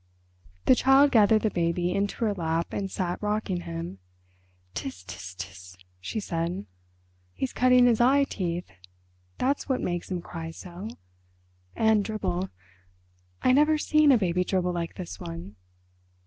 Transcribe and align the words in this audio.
The 0.65 0.73
Child 0.73 1.11
gathered 1.11 1.43
the 1.43 1.51
baby 1.51 1.93
into 1.93 2.25
her 2.25 2.33
lap 2.33 2.73
and 2.73 2.89
sat 2.89 3.21
rocking 3.21 3.61
him. 3.61 3.99
"Ts—ts—ts," 4.73 5.77
she 5.99 6.19
said. 6.19 6.65
"He's 7.35 7.53
cutting 7.53 7.85
his 7.85 8.01
eye 8.01 8.23
teeth, 8.23 8.71
that's 9.37 9.69
what 9.69 9.79
makes 9.79 10.09
him 10.09 10.19
cry 10.19 10.49
so. 10.49 10.87
And 11.75 12.03
dribble—I 12.03 13.51
never 13.51 13.77
seen 13.77 14.11
a 14.11 14.17
baby 14.17 14.43
dribble 14.43 14.73
like 14.73 14.95
this 14.95 15.19
one." 15.19 15.55